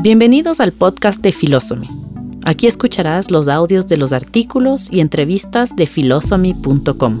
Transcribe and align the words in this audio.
Bienvenidos 0.00 0.60
al 0.60 0.70
podcast 0.70 1.20
de 1.22 1.32
Philosophy. 1.32 1.88
Aquí 2.44 2.68
escucharás 2.68 3.32
los 3.32 3.48
audios 3.48 3.88
de 3.88 3.96
los 3.96 4.12
artículos 4.12 4.88
y 4.92 5.00
entrevistas 5.00 5.74
de 5.74 5.88
philosophy.com, 5.88 7.20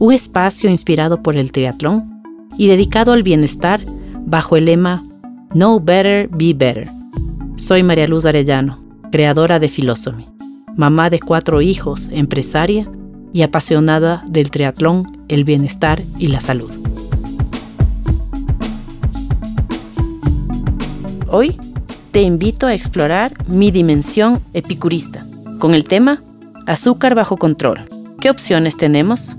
un 0.00 0.12
espacio 0.12 0.68
inspirado 0.68 1.22
por 1.22 1.36
el 1.36 1.52
triatlón 1.52 2.24
y 2.58 2.66
dedicado 2.66 3.12
al 3.12 3.22
bienestar 3.22 3.84
bajo 4.26 4.56
el 4.56 4.64
lema 4.64 5.04
Know 5.50 5.78
Better, 5.78 6.28
Be 6.28 6.54
Better. 6.54 6.88
Soy 7.54 7.84
María 7.84 8.08
Luz 8.08 8.24
Arellano, 8.24 8.82
creadora 9.12 9.60
de 9.60 9.68
Philosophy, 9.68 10.26
mamá 10.76 11.10
de 11.10 11.20
cuatro 11.20 11.62
hijos, 11.62 12.08
empresaria 12.12 12.90
y 13.32 13.42
apasionada 13.42 14.24
del 14.28 14.50
triatlón, 14.50 15.06
el 15.28 15.44
bienestar 15.44 16.02
y 16.18 16.26
la 16.26 16.40
salud. 16.40 16.72
Hoy 21.30 21.56
te 22.18 22.22
invito 22.22 22.66
a 22.66 22.74
explorar 22.74 23.30
mi 23.46 23.70
dimensión 23.70 24.44
epicurista 24.52 25.24
con 25.60 25.72
el 25.72 25.84
tema 25.84 26.20
Azúcar 26.66 27.14
bajo 27.14 27.36
control. 27.36 27.88
¿Qué 28.20 28.28
opciones 28.28 28.76
tenemos? 28.76 29.36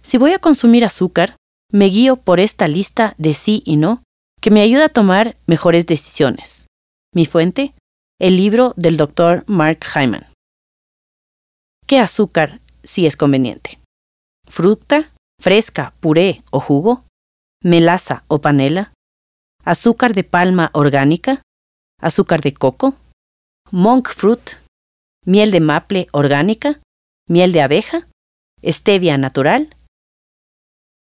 Si 0.00 0.16
voy 0.16 0.34
a 0.34 0.38
consumir 0.38 0.84
azúcar, 0.84 1.34
me 1.72 1.86
guío 1.86 2.14
por 2.14 2.38
esta 2.38 2.68
lista 2.68 3.16
de 3.18 3.34
sí 3.34 3.64
y 3.66 3.76
no 3.76 4.04
que 4.40 4.52
me 4.52 4.60
ayuda 4.60 4.84
a 4.84 4.88
tomar 4.88 5.36
mejores 5.48 5.84
decisiones. 5.84 6.68
Mi 7.12 7.26
fuente, 7.26 7.74
el 8.20 8.36
libro 8.36 8.74
del 8.76 8.96
Dr. 8.96 9.42
Mark 9.48 9.80
Hyman. 9.96 10.28
¿Qué 11.88 11.98
azúcar 11.98 12.60
sí 12.84 13.04
es 13.04 13.16
conveniente? 13.16 13.80
¿Fruta, 14.46 15.10
fresca, 15.42 15.92
puré 15.98 16.44
o 16.52 16.60
jugo? 16.60 17.02
¿Melaza 17.64 18.22
o 18.28 18.40
panela? 18.40 18.92
Azúcar 19.64 20.14
de 20.14 20.24
palma 20.24 20.70
orgánica, 20.72 21.42
azúcar 22.00 22.40
de 22.40 22.54
coco, 22.54 22.94
monk 23.70 24.08
fruit, 24.08 24.58
miel 25.24 25.50
de 25.50 25.60
maple 25.60 26.06
orgánica, 26.12 26.80
miel 27.28 27.52
de 27.52 27.62
abeja, 27.62 28.08
stevia 28.64 29.18
natural, 29.18 29.76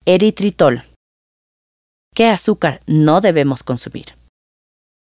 eritritol. 0.06 0.84
¿Qué 2.14 2.26
azúcar 2.26 2.80
no 2.86 3.20
debemos 3.20 3.62
consumir? 3.62 4.16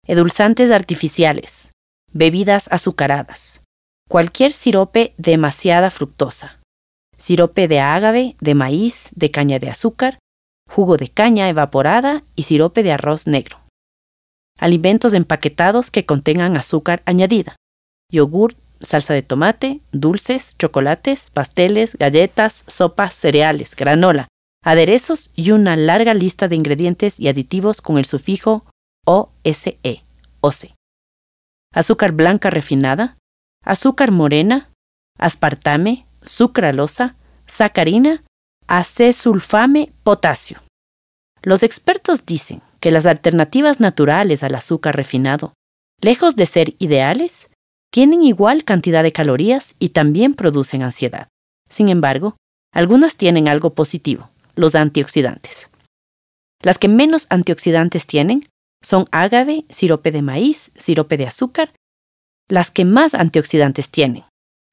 Edulzantes 0.07 0.71
artificiales, 0.71 1.71
bebidas 2.11 2.69
azucaradas, 2.71 3.61
cualquier 4.09 4.53
sirope 4.53 5.13
demasiada 5.17 5.89
fructosa, 5.89 6.61
sirope 7.17 7.67
de 7.67 7.79
ágave, 7.79 8.35
de 8.39 8.55
maíz, 8.55 9.09
de 9.15 9.31
caña 9.31 9.59
de 9.59 9.69
azúcar, 9.69 10.19
jugo 10.73 10.97
de 10.97 11.07
caña 11.07 11.49
evaporada 11.49 12.23
y 12.35 12.43
sirope 12.43 12.81
de 12.81 12.91
arroz 12.91 13.27
negro. 13.27 13.59
Alimentos 14.57 15.13
empaquetados 15.13 15.91
que 15.91 16.07
contengan 16.07 16.57
azúcar 16.57 17.03
añadida. 17.05 17.55
Yogur, 18.11 18.55
salsa 18.79 19.13
de 19.13 19.21
tomate, 19.21 19.81
dulces, 19.91 20.57
chocolates, 20.57 21.29
pasteles, 21.29 21.95
galletas, 21.95 22.63
sopas, 22.65 23.13
cereales, 23.13 23.75
granola, 23.75 24.27
aderezos 24.63 25.29
y 25.35 25.51
una 25.51 25.75
larga 25.75 26.15
lista 26.15 26.47
de 26.47 26.55
ingredientes 26.55 27.19
y 27.19 27.27
aditivos 27.27 27.79
con 27.81 27.99
el 27.99 28.05
sufijo 28.05 28.65
OSE, 29.05 29.77
OSE. 30.41 30.73
Azúcar 31.71 32.13
blanca 32.13 32.49
refinada, 32.49 33.17
azúcar 33.63 34.11
morena, 34.11 34.71
aspartame, 35.19 36.07
sucralosa, 36.23 37.15
sacarina 37.45 38.23
acesulfame 38.67 39.91
potasio. 40.03 40.61
Los 41.41 41.63
expertos 41.63 42.25
dicen 42.25 42.61
que 42.79 42.91
las 42.91 43.05
alternativas 43.05 43.79
naturales 43.79 44.43
al 44.43 44.55
azúcar 44.55 44.95
refinado, 44.95 45.53
lejos 46.01 46.35
de 46.35 46.45
ser 46.45 46.75
ideales, 46.79 47.49
tienen 47.91 48.23
igual 48.23 48.63
cantidad 48.63 49.03
de 49.03 49.11
calorías 49.11 49.75
y 49.79 49.89
también 49.89 50.33
producen 50.33 50.81
ansiedad. 50.81 51.27
Sin 51.69 51.89
embargo, 51.89 52.37
algunas 52.73 53.17
tienen 53.17 53.47
algo 53.47 53.73
positivo, 53.75 54.29
los 54.55 54.75
antioxidantes. 54.75 55.69
Las 56.61 56.77
que 56.77 56.87
menos 56.87 57.27
antioxidantes 57.29 58.07
tienen 58.07 58.41
son 58.81 59.05
ágave, 59.11 59.65
sirope 59.69 60.11
de 60.11 60.21
maíz, 60.21 60.71
sirope 60.77 61.17
de 61.17 61.27
azúcar. 61.27 61.73
Las 62.49 62.71
que 62.71 62.83
más 62.83 63.13
antioxidantes 63.13 63.89
tienen, 63.89 64.23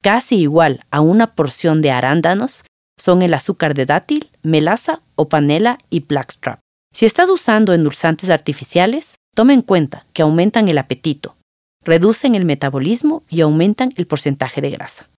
casi 0.01 0.37
igual 0.37 0.81
a 0.89 1.01
una 1.01 1.35
porción 1.35 1.81
de 1.81 1.91
arándanos, 1.91 2.65
son 3.01 3.23
el 3.23 3.33
azúcar 3.33 3.73
de 3.73 3.87
dátil, 3.87 4.29
melaza 4.43 5.01
o 5.15 5.27
panela 5.27 5.79
y 5.89 6.01
blackstrap. 6.01 6.59
Si 6.93 7.07
estás 7.07 7.31
usando 7.31 7.73
endulzantes 7.73 8.29
artificiales, 8.29 9.15
toma 9.33 9.53
en 9.53 9.63
cuenta 9.63 10.05
que 10.13 10.21
aumentan 10.21 10.67
el 10.67 10.77
apetito, 10.77 11.35
reducen 11.83 12.35
el 12.35 12.45
metabolismo 12.45 13.23
y 13.27 13.41
aumentan 13.41 13.89
el 13.95 14.05
porcentaje 14.05 14.61
de 14.61 14.69
grasa. 14.69 15.09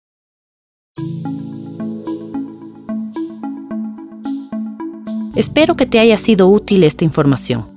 Espero 5.35 5.75
que 5.75 5.85
te 5.85 6.00
haya 6.00 6.17
sido 6.17 6.47
útil 6.47 6.85
esta 6.85 7.03
información. 7.03 7.67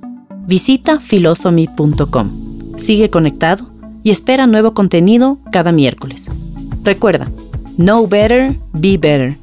Visita 0.45 1.01
philosophy.com. 1.01 2.29
Sigue 2.77 3.09
conectado 3.09 3.69
y 4.03 4.11
espera 4.11 4.47
nuevo 4.47 4.73
contenido 4.73 5.39
cada 5.51 5.73
miércoles. 5.73 6.29
Recuerda, 6.83 7.27
know 7.77 8.07
better, 8.07 8.55
be 8.71 8.95
better 8.97 9.35